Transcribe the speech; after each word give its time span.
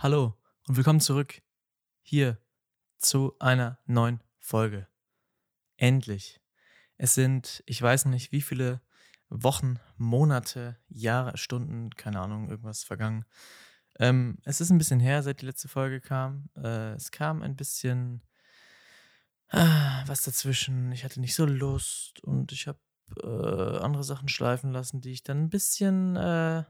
Hallo 0.00 0.32
und 0.68 0.76
willkommen 0.76 1.00
zurück 1.00 1.42
hier 2.02 2.38
zu 2.98 3.34
einer 3.40 3.80
neuen 3.84 4.22
Folge. 4.38 4.86
Endlich. 5.76 6.40
Es 6.98 7.16
sind, 7.16 7.64
ich 7.66 7.82
weiß 7.82 8.04
nicht, 8.04 8.30
wie 8.30 8.40
viele 8.40 8.80
Wochen, 9.28 9.80
Monate, 9.96 10.78
Jahre, 10.86 11.36
Stunden, 11.36 11.90
keine 11.90 12.20
Ahnung, 12.20 12.48
irgendwas 12.48 12.84
vergangen. 12.84 13.24
Ähm, 13.98 14.38
es 14.44 14.60
ist 14.60 14.70
ein 14.70 14.78
bisschen 14.78 15.00
her, 15.00 15.24
seit 15.24 15.40
die 15.40 15.46
letzte 15.46 15.66
Folge 15.66 16.00
kam. 16.00 16.48
Äh, 16.54 16.92
es 16.92 17.10
kam 17.10 17.42
ein 17.42 17.56
bisschen 17.56 18.22
ah, 19.48 20.04
was 20.06 20.22
dazwischen. 20.22 20.92
Ich 20.92 21.02
hatte 21.02 21.20
nicht 21.20 21.34
so 21.34 21.44
Lust 21.44 22.22
und 22.22 22.52
ich 22.52 22.68
habe 22.68 22.78
äh, 23.20 23.82
andere 23.82 24.04
Sachen 24.04 24.28
schleifen 24.28 24.70
lassen, 24.70 25.00
die 25.00 25.10
ich 25.10 25.24
dann 25.24 25.42
ein 25.42 25.50
bisschen 25.50 26.14
äh, 26.14 26.62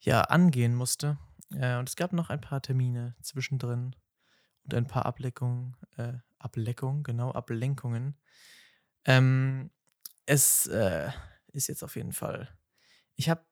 ja 0.00 0.22
angehen 0.22 0.74
musste. 0.74 1.16
Äh, 1.52 1.76
und 1.76 1.88
es 1.88 1.96
gab 1.96 2.12
noch 2.12 2.30
ein 2.30 2.40
paar 2.40 2.62
Termine 2.62 3.16
zwischendrin 3.22 3.96
und 4.64 4.74
ein 4.74 4.86
paar 4.86 5.06
Ableckungen, 5.06 5.76
äh, 5.96 6.14
Ableckungen, 6.38 7.02
genau, 7.02 7.32
Ablenkungen. 7.32 8.18
Ähm, 9.04 9.70
es 10.26 10.66
äh, 10.66 11.10
ist 11.52 11.68
jetzt 11.68 11.82
auf 11.82 11.96
jeden 11.96 12.12
Fall. 12.12 12.48
Ich 13.14 13.28
habe, 13.28 13.44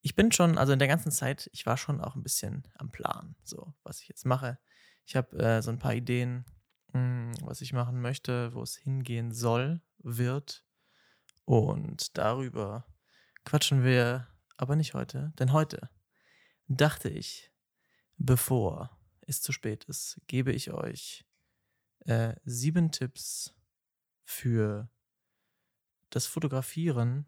ich 0.00 0.14
bin 0.14 0.32
schon, 0.32 0.58
also 0.58 0.72
in 0.72 0.78
der 0.78 0.88
ganzen 0.88 1.10
Zeit, 1.10 1.50
ich 1.52 1.66
war 1.66 1.76
schon 1.76 2.00
auch 2.00 2.14
ein 2.14 2.22
bisschen 2.22 2.68
am 2.76 2.90
Plan, 2.90 3.34
so 3.42 3.74
was 3.82 4.00
ich 4.00 4.08
jetzt 4.08 4.24
mache. 4.24 4.58
Ich 5.04 5.16
habe 5.16 5.36
äh, 5.38 5.62
so 5.62 5.70
ein 5.70 5.78
paar 5.78 5.94
Ideen, 5.94 6.44
mh, 6.92 7.00
hm, 7.00 7.32
was 7.42 7.60
ich 7.60 7.72
machen 7.72 8.00
möchte, 8.00 8.54
wo 8.54 8.62
es 8.62 8.76
hingehen 8.76 9.32
soll, 9.32 9.82
wird. 9.98 10.64
Und 11.44 12.16
darüber 12.16 12.86
quatschen 13.44 13.84
wir 13.84 14.28
aber 14.56 14.76
nicht 14.76 14.94
heute, 14.94 15.32
denn 15.38 15.52
heute 15.52 15.90
dachte 16.68 17.08
ich, 17.08 17.52
bevor 18.16 18.98
es 19.22 19.40
zu 19.42 19.52
spät 19.52 19.84
ist, 19.84 20.20
gebe 20.26 20.52
ich 20.52 20.70
euch 20.70 21.24
äh, 22.00 22.34
sieben 22.44 22.90
Tipps 22.90 23.54
für 24.24 24.90
das 26.10 26.26
Fotografieren 26.26 27.26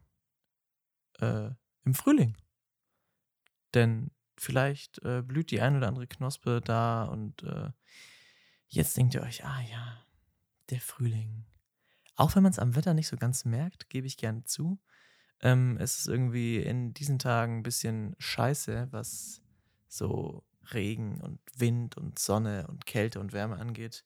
äh, 1.20 1.50
im 1.84 1.94
Frühling. 1.94 2.36
Denn 3.74 4.10
vielleicht 4.36 5.02
äh, 5.04 5.22
blüht 5.22 5.50
die 5.50 5.60
ein 5.60 5.76
oder 5.76 5.88
andere 5.88 6.06
Knospe 6.06 6.60
da 6.60 7.04
und 7.04 7.42
äh, 7.42 7.70
jetzt 8.68 8.96
denkt 8.96 9.14
ihr 9.14 9.22
euch, 9.22 9.44
ah 9.44 9.60
ja, 9.62 10.06
der 10.70 10.80
Frühling. 10.80 11.46
Auch 12.14 12.34
wenn 12.34 12.42
man 12.42 12.52
es 12.52 12.58
am 12.58 12.74
Wetter 12.74 12.94
nicht 12.94 13.08
so 13.08 13.16
ganz 13.16 13.44
merkt, 13.44 13.90
gebe 13.90 14.06
ich 14.06 14.16
gerne 14.16 14.44
zu. 14.44 14.80
Ähm, 15.42 15.76
es 15.80 15.98
ist 15.98 16.08
irgendwie 16.08 16.56
in 16.58 16.94
diesen 16.94 17.18
Tagen 17.18 17.58
ein 17.58 17.62
bisschen 17.62 18.16
scheiße, 18.18 18.88
was 18.90 19.42
so 19.88 20.44
Regen 20.72 21.20
und 21.20 21.40
Wind 21.56 21.96
und 21.96 22.18
Sonne 22.18 22.66
und 22.68 22.86
Kälte 22.86 23.20
und 23.20 23.32
Wärme 23.32 23.56
angeht. 23.56 24.04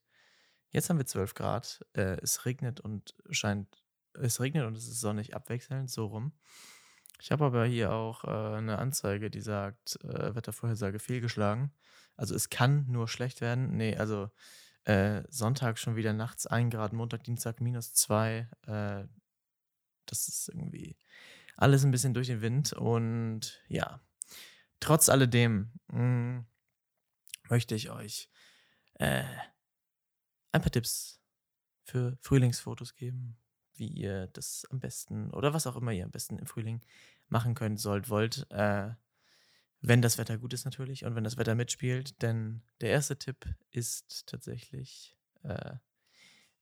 Jetzt 0.70 0.90
haben 0.90 0.98
wir 0.98 1.06
12 1.06 1.34
Grad. 1.34 1.84
Äh, 1.94 2.18
es 2.22 2.44
regnet 2.44 2.80
und 2.80 3.14
scheint, 3.30 3.84
es 4.14 4.40
regnet 4.40 4.66
und 4.66 4.76
es 4.76 4.86
ist 4.86 5.00
sonnig 5.00 5.34
abwechselnd, 5.34 5.90
so 5.90 6.06
rum. 6.06 6.32
Ich 7.20 7.30
habe 7.32 7.44
aber 7.44 7.66
hier 7.66 7.92
auch 7.92 8.24
äh, 8.24 8.56
eine 8.56 8.78
Anzeige, 8.78 9.30
die 9.30 9.40
sagt, 9.40 10.02
äh, 10.04 10.34
Wettervorhersage 10.34 10.98
fehlgeschlagen. 10.98 11.72
Also 12.16 12.34
es 12.34 12.50
kann 12.50 12.86
nur 12.88 13.08
schlecht 13.08 13.40
werden. 13.40 13.76
Nee, 13.76 13.96
also 13.96 14.30
äh, 14.84 15.22
Sonntag 15.28 15.78
schon 15.78 15.96
wieder 15.96 16.12
nachts 16.12 16.46
1 16.46 16.72
Grad, 16.72 16.92
Montag, 16.92 17.24
Dienstag 17.24 17.60
minus 17.60 17.94
2. 17.94 18.48
Das 20.10 20.28
ist 20.28 20.48
irgendwie 20.48 20.96
alles 21.56 21.84
ein 21.84 21.90
bisschen 21.90 22.14
durch 22.14 22.26
den 22.28 22.42
Wind. 22.42 22.72
Und 22.72 23.60
ja, 23.68 24.00
trotz 24.80 25.08
alledem 25.08 25.72
mh, 25.88 26.02
mm, 26.02 26.46
möchte 27.48 27.74
ich 27.74 27.90
euch 27.90 28.28
äh, 28.94 29.24
ein 30.52 30.62
paar 30.62 30.72
Tipps 30.72 31.20
für 31.84 32.16
Frühlingsfotos 32.20 32.94
geben, 32.94 33.36
wie 33.74 33.88
ihr 33.88 34.28
das 34.28 34.66
am 34.70 34.80
besten 34.80 35.30
oder 35.30 35.52
was 35.54 35.66
auch 35.66 35.76
immer 35.76 35.92
ihr 35.92 36.04
am 36.04 36.10
besten 36.10 36.38
im 36.38 36.46
Frühling 36.46 36.80
machen 37.28 37.54
könnt, 37.54 37.80
sollt, 37.80 38.08
wollt. 38.08 38.46
Äh, 38.50 38.94
wenn 39.82 40.02
das 40.02 40.18
Wetter 40.18 40.36
gut 40.38 40.52
ist 40.52 40.64
natürlich 40.64 41.04
und 41.04 41.14
wenn 41.14 41.24
das 41.24 41.36
Wetter 41.36 41.54
mitspielt. 41.54 42.20
Denn 42.22 42.62
der 42.80 42.90
erste 42.90 43.18
Tipp 43.18 43.46
ist 43.70 44.26
tatsächlich, 44.26 45.16
äh, 45.42 45.76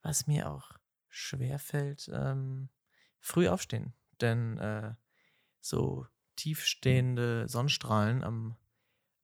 was 0.03 0.27
mir 0.27 0.51
auch 0.51 0.73
schwer 1.09 1.59
fällt, 1.59 2.09
ähm, 2.13 2.69
früh 3.21 3.49
aufstehen. 3.49 3.95
Denn 4.21 4.59
äh, 4.59 4.95
so 5.61 6.07
tiefstehende 6.37 7.49
Sonnenstrahlen 7.49 8.23
am 8.23 8.57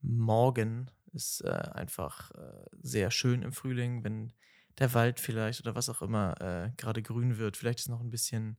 Morgen 0.00 0.90
ist 1.12 1.42
äh, 1.42 1.48
einfach 1.48 2.30
äh, 2.32 2.66
sehr 2.82 3.10
schön 3.10 3.42
im 3.42 3.52
Frühling, 3.52 4.04
wenn 4.04 4.32
der 4.78 4.92
Wald 4.94 5.20
vielleicht 5.20 5.60
oder 5.60 5.74
was 5.74 5.88
auch 5.88 6.02
immer 6.02 6.40
äh, 6.40 6.72
gerade 6.76 7.02
grün 7.02 7.38
wird. 7.38 7.56
Vielleicht 7.56 7.80
ist 7.80 7.88
noch 7.88 8.00
ein 8.00 8.10
bisschen 8.10 8.58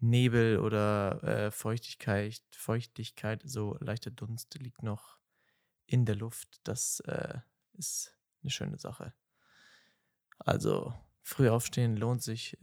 Nebel 0.00 0.58
oder 0.58 1.22
äh, 1.22 1.50
Feuchtigkeit, 1.52 2.42
Feuchtigkeit, 2.50 3.42
so 3.44 3.76
leichter 3.80 4.10
Dunst 4.10 4.54
liegt 4.58 4.82
noch 4.82 5.18
in 5.86 6.04
der 6.04 6.16
Luft. 6.16 6.60
Das 6.64 7.00
äh, 7.00 7.38
ist 7.74 8.16
eine 8.42 8.50
schöne 8.50 8.78
Sache. 8.78 9.14
Also 10.38 10.92
früh 11.22 11.48
aufstehen 11.48 11.96
lohnt 11.96 12.22
sich 12.22 12.58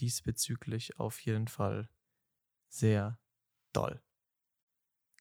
diesbezüglich 0.00 0.98
auf 0.98 1.20
jeden 1.20 1.48
Fall 1.48 1.88
sehr 2.68 3.18
doll. 3.72 4.02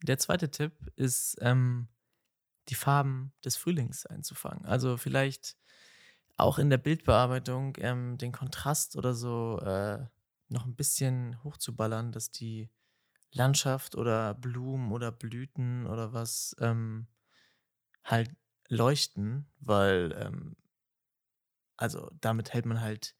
Der 0.02 0.18
zweite 0.18 0.52
Tipp 0.52 0.74
ist, 0.96 1.38
ähm, 1.42 1.88
die 2.70 2.76
Farben 2.76 3.34
des 3.44 3.58
Frühlings 3.58 4.06
einzufangen. 4.06 4.66
Also 4.66 4.98
vielleicht 4.98 5.58
auch 6.38 6.60
in 6.60 6.70
der 6.70 6.78
Bildbearbeitung 6.78 7.76
ähm, 7.80 8.18
den 8.18 8.32
Kontrast 8.32 8.96
oder 8.96 9.14
so 9.14 9.60
äh, 9.60 10.06
noch 10.50 10.66
ein 10.66 10.76
bisschen 10.76 11.44
hochzuballern, 11.44 12.12
dass 12.12 12.32
die 12.32 12.70
Landschaft 13.32 13.96
oder 13.96 14.34
Blumen 14.34 14.92
oder 14.92 15.12
Blüten 15.12 15.86
oder 15.88 16.14
was 16.14 16.56
ähm, 16.60 17.08
halt 18.04 18.36
leuchten, 18.70 19.48
weil 19.60 20.14
ähm, 20.18 20.56
also 21.78 22.12
damit 22.22 22.54
hält 22.54 22.66
man 22.66 22.82
halt 22.82 23.16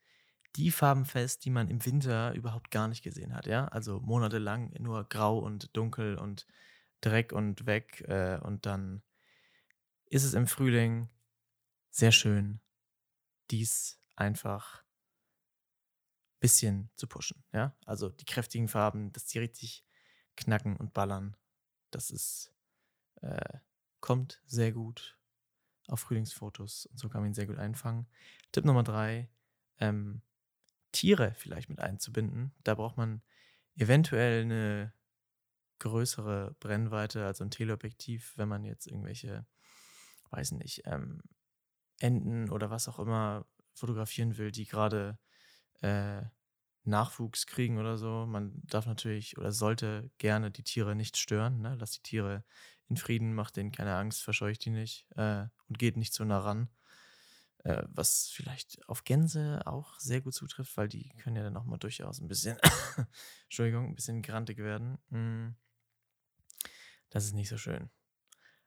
die 0.56 0.72
Farben 0.72 1.06
fest, 1.06 1.46
die 1.46 1.50
man 1.50 1.70
im 1.70 1.86
Winter 1.86 2.34
überhaupt 2.34 2.72
gar 2.72 2.88
nicht 2.88 3.04
gesehen 3.04 3.34
hat, 3.34 3.48
ja. 3.48 3.68
Also 3.68 4.00
monatelang 4.00 4.74
nur 4.80 5.04
grau 5.06 5.40
und 5.40 5.76
dunkel 5.76 6.16
und 6.18 6.48
Dreck 7.02 7.34
und 7.34 7.66
weg 7.66 8.02
äh, 8.08 8.40
und 8.42 8.66
dann 8.66 9.02
ist 10.06 10.24
es 10.24 10.34
im 10.34 10.48
Frühling 10.48 11.10
sehr 11.90 12.12
schön, 12.12 12.62
dies 13.52 14.00
einfach 14.16 14.84
ein 14.84 16.40
bisschen 16.40 16.92
zu 16.96 17.08
pushen, 17.08 17.44
ja. 17.52 17.76
Also 17.86 18.10
die 18.10 18.26
kräftigen 18.26 18.68
Farben, 18.68 19.12
dass 19.12 19.26
die 19.26 19.40
richtig 19.40 19.86
knacken 20.36 20.78
und 20.78 20.94
ballern, 20.94 21.36
das 21.92 22.10
ist 22.10 22.54
äh, 23.22 23.60
kommt 24.00 24.42
sehr 24.46 24.72
gut 24.72 25.18
auf 25.88 26.02
Frühlingsfotos 26.02 26.86
und 26.88 26.98
so 27.00 27.10
kann 27.10 27.22
man 27.22 27.32
ihn 27.32 27.34
sehr 27.34 27.48
gut 27.48 27.58
einfangen. 27.58 28.08
Tipp 28.52 28.66
Nummer 28.66 28.84
drei, 28.84 29.30
ähm, 29.80 30.22
Tiere 30.94 31.34
vielleicht 31.38 31.70
mit 31.70 31.80
einzubinden. 31.80 32.54
Da 32.64 32.76
braucht 32.76 32.98
man 32.98 33.22
eventuell 33.76 34.44
eine 34.44 34.94
größere 35.80 36.56
Brennweite, 36.60 37.26
also 37.26 37.44
ein 37.44 37.52
Teleobjektiv, 37.52 38.34
wenn 38.38 38.48
man 38.48 38.64
jetzt 38.64 38.88
irgendwelche, 38.88 39.46
weiß 40.32 40.54
nicht, 40.54 40.84
ähm, 40.86 41.22
Enten 42.00 42.50
oder 42.50 42.70
was 42.70 42.88
auch 42.88 43.00
immer 43.00 43.46
fotografieren 43.74 44.38
will, 44.38 44.52
die 44.52 44.66
gerade 44.66 45.20
äh, 45.82 46.22
Nachwuchs 46.86 47.48
kriegen 47.48 47.78
oder 47.78 47.98
so. 47.98 48.26
Man 48.26 48.62
darf 48.64 48.86
natürlich 48.86 49.38
oder 49.38 49.52
sollte 49.52 50.12
gerne 50.18 50.52
die 50.52 50.64
Tiere 50.64 50.96
nicht 50.96 51.18
stören. 51.18 51.62
Ne? 51.62 51.76
Lass 51.80 51.92
die 51.92 52.04
Tiere 52.04 52.44
in 52.90 52.98
Frieden, 52.98 53.34
macht 53.34 53.56
denen 53.56 53.72
keine 53.72 53.96
Angst, 53.96 54.24
verscheucht 54.24 54.66
die 54.66 54.70
nicht 54.70 55.08
äh, 55.16 55.46
und 55.68 55.80
geht 55.80 55.98
nicht 55.98 56.14
zu 56.14 56.26
nah 56.26 56.40
ran. 56.40 56.70
Äh, 57.64 57.84
was 57.88 58.30
vielleicht 58.30 58.88
auf 58.90 59.06
Gänse 59.06 59.62
auch 59.66 59.98
sehr 59.98 60.20
gut 60.20 60.34
zutrifft, 60.34 60.76
weil 60.76 60.90
die 60.90 61.10
können 61.18 61.38
ja 61.38 61.44
dann 61.44 61.56
auch 61.56 61.64
mal 61.64 61.78
durchaus 61.78 62.20
ein 62.20 62.28
bisschen, 62.28 62.58
Entschuldigung, 63.44 63.88
ein 63.88 63.96
bisschen 63.96 64.22
grantig 64.22 64.58
werden. 64.58 64.98
Mm. 65.10 65.56
Das 67.10 67.24
ist 67.24 67.34
nicht 67.34 67.48
so 67.48 67.58
schön. 67.58 67.90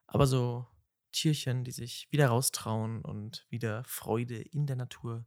Aber 0.06 0.26
so 0.26 0.66
Tierchen, 1.12 1.64
die 1.64 1.72
sich 1.72 2.08
wieder 2.10 2.28
raustrauen 2.28 3.02
und 3.02 3.46
wieder 3.50 3.84
Freude 3.84 4.40
in 4.40 4.66
der 4.66 4.76
Natur 4.76 5.26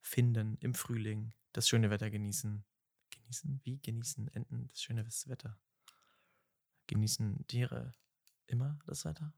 finden 0.00 0.56
im 0.58 0.74
Frühling, 0.74 1.34
das 1.52 1.68
schöne 1.68 1.90
Wetter 1.90 2.10
genießen. 2.10 2.64
Genießen? 3.10 3.60
Wie 3.62 3.80
genießen 3.80 4.26
Enten 4.28 4.66
das 4.68 4.82
schöne 4.82 5.06
Wetter? 5.06 5.60
Genießen 6.88 7.46
Tiere 7.46 7.94
immer 8.46 8.78
das 8.86 9.04
Wetter? 9.04 9.32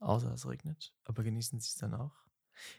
Außer 0.00 0.32
es 0.32 0.46
regnet. 0.46 0.92
Aber 1.04 1.22
genießen 1.22 1.60
sie 1.60 1.68
es 1.68 1.76
dann 1.76 1.94
auch? 1.94 2.23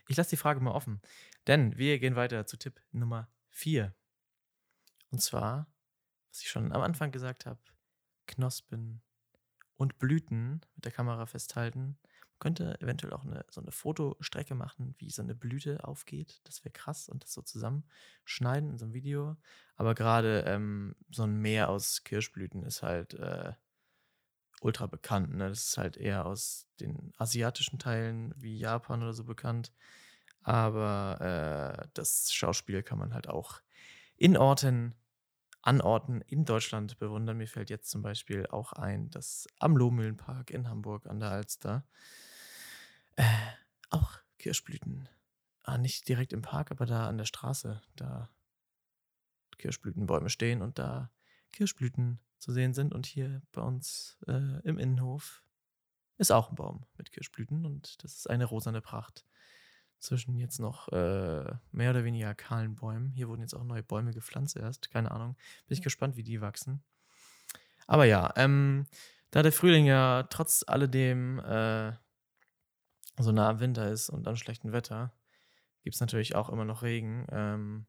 Ich 0.07 0.18
lasse 0.18 0.31
die 0.31 0.38
Frage 0.38 0.60
mal 0.60 0.72
offen, 0.72 1.01
denn 1.48 1.77
wir 1.77 2.00
gehen 2.00 2.16
weiter 2.16 2.45
zu 2.45 2.57
Tipp 2.57 2.81
Nummer 2.92 3.30
4. 3.50 3.94
Und 5.12 5.19
zwar, 5.22 5.68
was 6.30 6.42
ich 6.42 6.50
schon 6.50 6.72
am 6.72 6.81
Anfang 6.81 7.12
gesagt 7.12 7.45
habe, 7.45 7.60
Knospen 8.27 9.01
und 9.77 10.00
Blüten 10.00 10.62
mit 10.75 10.86
der 10.86 10.92
Kamera 10.92 11.25
festhalten. 11.25 11.98
Man 12.04 12.39
könnte 12.39 12.80
eventuell 12.81 13.13
auch 13.13 13.24
eine, 13.24 13.45
so 13.50 13.62
eine 13.62 13.72
Fotostrecke 13.72 14.56
machen, 14.56 14.95
wie 14.98 15.10
so 15.10 15.22
eine 15.22 15.36
Blüte 15.36 15.86
aufgeht. 15.86 16.42
Das 16.44 16.63
wäre 16.63 16.74
krass 16.74 17.07
und 17.07 17.24
das 17.24 17.33
so 17.33 17.42
zusammenschneiden 17.42 18.69
in 18.69 18.77
so 18.77 18.86
einem 18.86 18.94
Video. 18.94 19.38
Aber 19.75 19.95
gerade 19.95 20.42
ähm, 20.48 20.95
so 21.10 21.24
ein 21.24 21.38
Meer 21.38 21.69
aus 21.69 22.04
Kirschblüten 22.04 22.63
ist 22.63 22.83
halt 22.83 23.13
äh, 23.13 23.54
ultra 24.62 24.88
bekannt. 24.88 25.36
Ne? 25.36 25.50
Das 25.50 25.68
ist 25.68 25.78
halt 25.78 25.98
eher 25.98 26.25
aus 26.25 26.68
den 26.80 27.13
asiatischen 27.18 27.80
Teilen 27.80 28.34
wie 28.38 28.57
Japan 28.57 29.04
oder 29.04 29.13
so 29.13 29.24
bekannt. 29.24 29.72
Aber 30.42 31.81
äh, 31.81 31.88
das 31.94 32.31
Schauspiel 32.34 32.84
kann 32.84 33.00
man 33.00 33.13
halt 33.13 33.28
auch 33.28 33.62
in 34.18 34.38
Orten 34.38 34.96
an 35.66 35.81
Orten 35.81 36.22
in 36.22 36.46
Deutschland 36.46 37.00
bewundern. 37.00 37.38
Mir 37.38 37.48
fällt 37.48 37.72
jetzt 37.72 37.90
zum 37.90 38.04
Beispiel 38.04 38.46
auch 38.48 38.72
ein, 38.74 39.10
dass 39.10 39.48
am 39.57 39.75
Lohmühlenpark 39.75 40.52
in 40.52 40.69
Hamburg 40.69 41.08
an 41.08 41.19
der 41.19 41.31
Alster 41.31 41.84
äh, 43.16 43.24
auch 43.90 44.19
Kirschblüten, 44.38 45.10
ah, 45.63 45.80
nicht 45.80 46.08
direkt 46.08 46.34
im 46.34 46.44
Park, 46.44 46.69
aber 46.69 46.86
da 46.86 47.08
an 47.08 47.18
der 47.18 47.25
Straße, 47.25 47.81
da 47.96 48.30
Kirschblütenbäume 49.58 50.30
stehen 50.30 50.62
und 50.62 50.78
da 50.78 51.10
Kirschblüten 51.51 52.19
zu 52.46 52.54
sehen 52.54 52.76
sind. 52.76 52.94
Und 52.94 53.08
hier 53.08 53.42
bei 53.52 53.62
uns 53.62 54.20
äh, 54.28 54.62
im 54.62 54.78
Innenhof 54.78 55.44
ist 56.18 56.32
auch 56.32 56.50
ein 56.50 56.56
Baum 56.56 56.86
mit 56.96 57.12
Kirschblüten 57.12 57.66
und 57.66 58.04
das 58.04 58.14
ist 58.16 58.30
eine 58.30 58.46
rosane 58.46 58.82
Pracht 58.82 59.26
zwischen 59.98 60.38
jetzt 60.38 60.60
noch 60.60 60.88
äh, 60.90 61.56
mehr 61.72 61.90
oder 61.90 62.04
weniger 62.04 62.36
kahlen 62.36 62.76
Bäumen. 62.76 63.12
Hier 63.12 63.28
wurden 63.28 63.42
jetzt 63.42 63.56
auch 63.56 63.64
neue 63.64 63.82
Bäume 63.82 64.14
gepflanzt 64.14 64.56
erst. 64.56 64.92
Keine 64.92 65.10
Ahnung. 65.10 65.36
Bin 65.68 65.76
ich 65.76 65.82
gespannt, 65.82 66.16
wie 66.18 66.24
die 66.24 66.40
wachsen. 66.40 66.84
Aber 67.88 68.06
ja, 68.06 68.32
ähm, 68.36 68.86
da 69.32 69.42
der 69.42 69.52
Frühling 69.52 69.86
ja 69.86 70.24
trotz 70.30 70.64
alledem 70.68 71.40
äh, 71.40 71.94
so 73.18 73.32
nah 73.32 73.50
am 73.50 73.60
Winter 73.60 73.90
ist 73.90 74.10
und 74.10 74.28
an 74.28 74.38
schlechtem 74.38 74.72
Wetter, 74.72 75.12
gibt 75.82 75.96
es 75.96 76.00
natürlich 76.00 76.36
auch 76.36 76.50
immer 76.50 76.66
noch 76.66 76.84
Regen. 76.84 77.26
Ähm, 77.32 77.88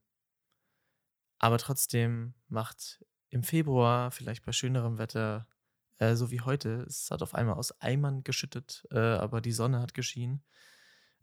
aber 1.39 1.59
trotzdem 1.59 2.33
macht 2.49 3.05
im 3.37 3.43
Februar, 3.43 4.11
vielleicht 4.11 4.45
bei 4.45 4.53
schönerem 4.53 4.99
Wetter, 4.99 5.47
äh, 5.99 6.15
so 6.15 6.31
wie 6.31 6.41
heute, 6.41 6.85
es 6.89 7.11
hat 7.11 7.23
auf 7.23 7.35
einmal 7.35 7.57
aus 7.57 7.81
Eimern 7.81 8.25
geschüttet, 8.25 8.87
äh, 8.91 8.99
aber 8.99 9.41
die 9.41 9.53
Sonne 9.53 9.81
hat 9.81 9.95
geschienen. 9.95 10.43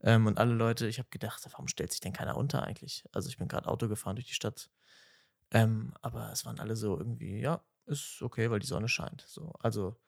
Ähm, 0.01 0.27
und 0.27 0.37
alle 0.37 0.53
Leute, 0.53 0.87
ich 0.87 0.99
habe 0.99 1.09
gedacht, 1.09 1.43
warum 1.51 1.67
stellt 1.67 1.91
sich 1.91 2.01
denn 2.01 2.13
keiner 2.13 2.37
unter 2.37 2.63
eigentlich? 2.63 3.03
Also 3.11 3.29
ich 3.29 3.37
bin 3.37 3.47
gerade 3.47 3.67
Auto 3.67 3.87
gefahren 3.87 4.15
durch 4.15 4.27
die 4.27 4.33
Stadt. 4.33 4.69
Ähm, 5.51 5.93
aber 6.01 6.31
es 6.31 6.45
waren 6.45 6.59
alle 6.59 6.75
so 6.75 6.97
irgendwie, 6.97 7.39
ja, 7.39 7.63
ist 7.85 8.21
okay, 8.21 8.49
weil 8.51 8.59
die 8.59 8.67
Sonne 8.67 8.87
scheint. 8.87 9.25
So, 9.27 9.53
also 9.59 9.99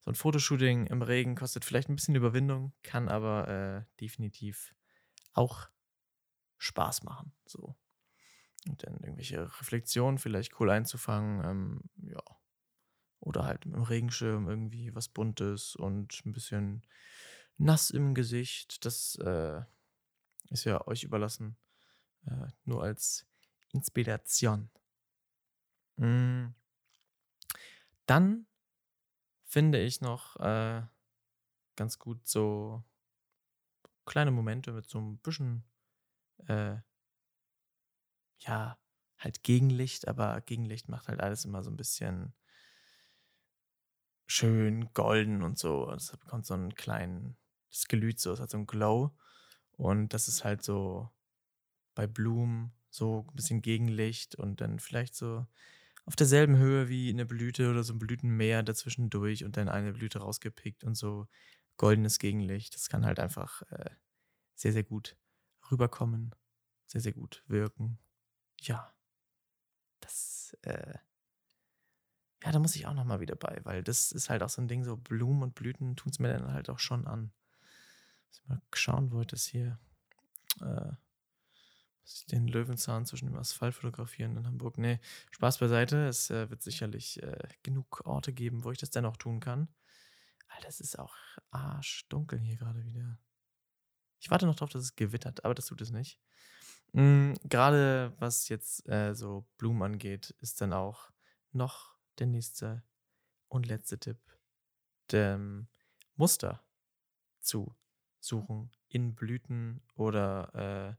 so 0.00 0.10
ein 0.10 0.14
Fotoshooting 0.14 0.86
im 0.86 1.02
Regen 1.02 1.34
kostet 1.34 1.64
vielleicht 1.64 1.88
ein 1.88 1.96
bisschen 1.96 2.14
Überwindung, 2.14 2.74
kann 2.82 3.08
aber 3.08 3.48
äh, 3.48 4.00
definitiv 4.00 4.74
auch 5.32 5.68
Spaß 6.58 7.04
machen. 7.04 7.32
So. 7.46 7.74
Und 8.68 8.82
dann 8.82 8.94
irgendwelche 8.94 9.42
Reflexionen 9.60 10.18
vielleicht 10.18 10.58
cool 10.60 10.70
einzufangen, 10.70 11.44
ähm, 11.44 11.80
ja. 12.10 12.22
Oder 13.20 13.44
halt 13.44 13.64
mit 13.64 13.74
dem 13.74 13.82
Regenschirm 13.82 14.48
irgendwie 14.48 14.94
was 14.94 15.08
Buntes 15.08 15.76
und 15.76 16.24
ein 16.26 16.32
bisschen 16.32 16.82
nass 17.56 17.90
im 17.90 18.14
Gesicht. 18.14 18.84
Das 18.84 19.16
äh, 19.16 19.62
ist 20.50 20.64
ja 20.64 20.86
euch 20.86 21.04
überlassen. 21.04 21.56
Äh, 22.26 22.48
nur 22.64 22.82
als 22.82 23.26
Inspiration. 23.72 24.70
Mm. 25.96 26.48
Dann 28.06 28.46
finde 29.44 29.80
ich 29.80 30.00
noch 30.00 30.36
äh, 30.36 30.82
ganz 31.76 31.98
gut 31.98 32.26
so 32.26 32.84
kleine 34.04 34.30
Momente 34.30 34.72
mit 34.72 34.88
so 34.88 34.98
ein 34.98 35.18
bisschen, 35.18 35.64
äh, 36.46 36.76
ja, 38.40 38.78
halt 39.18 39.42
Gegenlicht, 39.42 40.08
aber 40.08 40.40
Gegenlicht 40.42 40.88
macht 40.88 41.08
halt 41.08 41.20
alles 41.20 41.44
immer 41.44 41.62
so 41.62 41.70
ein 41.70 41.76
bisschen 41.76 42.34
schön 44.26 44.92
golden 44.94 45.42
und 45.42 45.58
so. 45.58 45.90
Es 45.90 46.10
bekommt 46.16 46.46
so 46.46 46.54
einen 46.54 46.74
kleinen 46.74 47.36
das 47.70 47.88
glüht 47.88 48.20
so, 48.20 48.32
es 48.32 48.40
hat 48.40 48.50
so 48.50 48.58
ein 48.58 48.66
Glow. 48.66 49.16
Und 49.72 50.14
das 50.14 50.28
ist 50.28 50.44
halt 50.44 50.62
so 50.62 51.10
bei 51.94 52.06
Blumen 52.06 52.72
so 52.90 53.26
ein 53.30 53.36
bisschen 53.36 53.62
Gegenlicht 53.62 54.36
und 54.36 54.60
dann 54.60 54.78
vielleicht 54.80 55.16
so 55.16 55.46
auf 56.06 56.16
derselben 56.16 56.56
Höhe 56.58 56.88
wie 56.88 57.10
eine 57.10 57.26
Blüte 57.26 57.70
oder 57.70 57.84
so 57.84 57.94
ein 57.94 57.98
Blütenmeer 57.98 58.62
dazwischen 58.62 59.10
durch 59.10 59.44
und 59.44 59.56
dann 59.56 59.68
eine 59.68 59.92
Blüte 59.94 60.20
rausgepickt 60.20 60.84
und 60.84 60.96
so 60.96 61.28
goldenes 61.78 62.18
Gegenlicht. 62.20 62.74
Das 62.74 62.88
kann 62.88 63.06
halt 63.06 63.20
einfach 63.20 63.62
äh, 63.70 63.90
sehr, 64.54 64.72
sehr 64.72 64.84
gut 64.84 65.16
rüberkommen, 65.70 66.34
sehr, 66.86 67.00
sehr 67.02 67.12
gut 67.14 67.44
wirken. 67.48 67.98
Ja, 68.66 68.92
das, 70.00 70.56
äh, 70.62 70.94
ja, 72.42 72.52
da 72.52 72.58
muss 72.58 72.76
ich 72.76 72.86
auch 72.86 72.94
nochmal 72.94 73.20
wieder 73.20 73.36
bei, 73.36 73.60
weil 73.64 73.82
das 73.82 74.12
ist 74.12 74.30
halt 74.30 74.42
auch 74.42 74.48
so 74.48 74.60
ein 74.60 74.68
Ding, 74.68 74.84
so 74.84 74.96
Blumen 74.96 75.42
und 75.42 75.54
Blüten 75.54 75.96
tun 75.96 76.10
es 76.10 76.18
mir 76.18 76.32
dann 76.32 76.52
halt 76.52 76.68
auch 76.68 76.78
schon 76.78 77.06
an. 77.06 77.32
Mal 78.46 78.60
schauen, 78.74 79.12
wo 79.12 79.20
ich 79.20 79.26
das 79.26 79.46
hier. 79.46 79.78
Äh, 80.60 80.92
muss 82.02 82.20
ich 82.20 82.26
den 82.26 82.48
Löwenzahn 82.48 83.06
zwischen 83.06 83.26
dem 83.26 83.36
Asphalt 83.36 83.74
fotografieren 83.74 84.36
in 84.36 84.46
Hamburg? 84.46 84.76
Nee, 84.76 85.00
Spaß 85.30 85.58
beiseite. 85.58 86.06
Es 86.08 86.28
äh, 86.30 86.50
wird 86.50 86.62
sicherlich 86.62 87.22
äh, 87.22 87.48
genug 87.62 88.02
Orte 88.04 88.34
geben, 88.34 88.64
wo 88.64 88.72
ich 88.72 88.78
das 88.78 88.90
dennoch 88.90 89.16
tun 89.16 89.40
kann. 89.40 89.68
Alter, 90.48 90.68
es 90.68 90.80
ist 90.80 90.98
auch 90.98 91.14
arschdunkel 91.50 92.38
hier 92.38 92.56
gerade 92.56 92.84
wieder. 92.84 93.18
Ich 94.20 94.30
warte 94.30 94.46
noch 94.46 94.54
darauf, 94.54 94.70
dass 94.70 94.82
es 94.82 94.96
gewittert, 94.96 95.44
aber 95.44 95.54
das 95.54 95.66
tut 95.66 95.80
es 95.80 95.90
nicht. 95.90 96.20
Mhm, 96.94 97.34
gerade 97.42 98.14
was 98.20 98.48
jetzt 98.48 98.88
äh, 98.88 99.14
so 99.14 99.44
Blumen 99.58 99.82
angeht, 99.82 100.30
ist 100.40 100.60
dann 100.60 100.72
auch 100.72 101.10
noch 101.50 101.96
der 102.18 102.28
nächste 102.28 102.84
und 103.48 103.66
letzte 103.66 103.98
Tipp, 103.98 104.18
dem 105.10 105.66
Muster 106.14 106.64
zu 107.40 107.74
suchen 108.20 108.70
in 108.88 109.16
Blüten 109.16 109.82
oder 109.96 110.96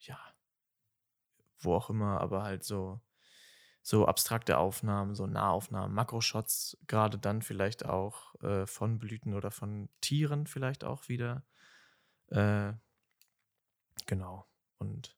äh, 0.00 0.06
ja, 0.06 0.18
wo 1.58 1.74
auch 1.74 1.90
immer, 1.90 2.20
aber 2.22 2.42
halt 2.42 2.64
so, 2.64 3.02
so 3.82 4.06
abstrakte 4.06 4.56
Aufnahmen, 4.56 5.14
so 5.14 5.26
Nahaufnahmen, 5.26 5.94
Makroshots, 5.94 6.78
gerade 6.86 7.18
dann 7.18 7.42
vielleicht 7.42 7.84
auch 7.84 8.34
äh, 8.42 8.66
von 8.66 8.98
Blüten 8.98 9.34
oder 9.34 9.50
von 9.50 9.90
Tieren 10.00 10.46
vielleicht 10.46 10.82
auch 10.84 11.08
wieder. 11.08 11.44
Äh, 12.28 12.72
genau. 14.06 14.49
Und 14.80 15.16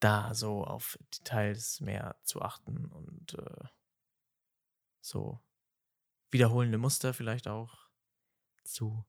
da 0.00 0.34
so 0.34 0.64
auf 0.64 0.98
Details 1.14 1.80
mehr 1.80 2.16
zu 2.22 2.42
achten 2.42 2.86
und 2.86 3.34
äh, 3.34 3.64
so 5.00 5.40
wiederholende 6.30 6.78
Muster 6.78 7.14
vielleicht 7.14 7.48
auch 7.48 7.88
zu 8.64 9.06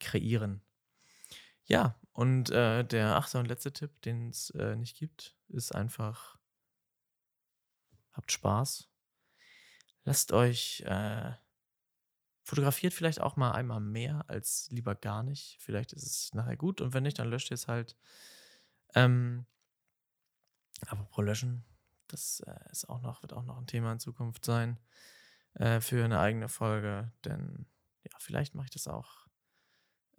kreieren. 0.00 0.62
Ja, 1.66 1.98
und 2.12 2.50
äh, 2.50 2.84
der 2.84 3.16
achte 3.16 3.38
und 3.38 3.46
letzte 3.46 3.72
Tipp, 3.72 4.02
den 4.02 4.30
es 4.30 4.50
äh, 4.50 4.76
nicht 4.76 4.96
gibt, 4.96 5.36
ist 5.48 5.74
einfach, 5.74 6.38
habt 8.12 8.32
Spaß. 8.32 8.88
Lasst 10.04 10.32
euch, 10.32 10.82
äh, 10.86 11.32
fotografiert 12.42 12.92
vielleicht 12.92 13.20
auch 13.20 13.36
mal 13.36 13.52
einmal 13.52 13.80
mehr 13.80 14.24
als 14.28 14.68
lieber 14.70 14.94
gar 14.94 15.22
nicht. 15.22 15.56
Vielleicht 15.60 15.92
ist 15.92 16.04
es 16.04 16.34
nachher 16.34 16.56
gut 16.56 16.80
und 16.80 16.92
wenn 16.92 17.04
nicht, 17.04 17.18
dann 17.18 17.30
löscht 17.30 17.50
ihr 17.50 17.54
es 17.54 17.68
halt. 17.68 17.96
Ähm, 18.94 19.46
pro 21.10 21.22
Löschen, 21.22 21.64
das 22.08 22.40
äh, 22.40 22.70
ist 22.70 22.88
auch 22.88 23.00
noch, 23.00 23.22
wird 23.22 23.32
auch 23.32 23.44
noch 23.44 23.58
ein 23.58 23.66
Thema 23.66 23.92
in 23.92 24.00
Zukunft 24.00 24.44
sein 24.44 24.78
äh, 25.54 25.80
für 25.80 26.04
eine 26.04 26.20
eigene 26.20 26.48
Folge, 26.48 27.12
denn 27.24 27.66
ja, 28.02 28.16
vielleicht 28.18 28.54
mache 28.54 28.66
ich 28.66 28.72
das 28.72 28.86
auch 28.86 29.26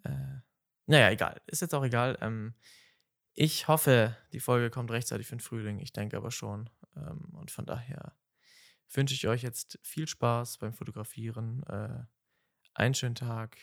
äh, 0.03 0.39
naja, 0.87 1.09
egal. 1.09 1.41
Ist 1.47 1.61
jetzt 1.61 1.73
auch 1.73 1.83
egal. 1.83 2.17
Ähm, 2.21 2.53
ich 3.33 3.67
hoffe, 3.67 4.15
die 4.33 4.39
Folge 4.39 4.69
kommt 4.69 4.91
rechtzeitig 4.91 5.27
für 5.27 5.35
den 5.35 5.41
Frühling. 5.41 5.79
Ich 5.79 5.93
denke 5.93 6.17
aber 6.17 6.31
schon. 6.31 6.69
Ähm, 6.95 7.33
und 7.33 7.51
von 7.51 7.65
daher 7.65 8.15
wünsche 8.91 9.15
ich 9.15 9.27
euch 9.27 9.41
jetzt 9.41 9.79
viel 9.83 10.07
Spaß 10.07 10.59
beim 10.59 10.73
Fotografieren. 10.73 11.63
Äh, 11.63 12.05
einen 12.75 12.93
schönen 12.93 13.15
Tag. 13.15 13.57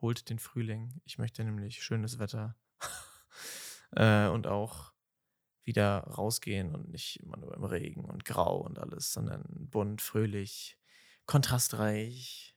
Holt 0.00 0.28
den 0.30 0.38
Frühling. 0.38 1.00
Ich 1.04 1.18
möchte 1.18 1.44
nämlich 1.44 1.82
schönes 1.82 2.18
Wetter 2.18 2.56
äh, 3.92 4.28
und 4.28 4.46
auch 4.46 4.92
wieder 5.64 5.98
rausgehen 5.98 6.74
und 6.74 6.88
nicht 6.90 7.20
immer 7.20 7.36
nur 7.36 7.54
im 7.54 7.64
Regen 7.64 8.04
und 8.04 8.24
grau 8.24 8.58
und 8.58 8.78
alles, 8.78 9.12
sondern 9.12 9.44
bunt, 9.48 10.02
fröhlich, 10.02 10.78
kontrastreich, 11.26 12.56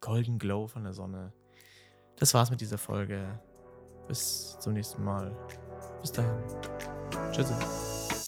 golden 0.00 0.38
Glow 0.38 0.66
von 0.66 0.84
der 0.84 0.92
Sonne. 0.92 1.32
Das 2.16 2.34
war's 2.34 2.50
mit 2.50 2.60
dieser 2.60 2.78
Folge. 2.78 3.40
Bis 4.08 4.58
zum 4.60 4.74
nächsten 4.74 5.02
Mal. 5.02 5.36
Bis 6.00 6.12
dahin. 6.12 6.44
Tschüss. 7.32 8.26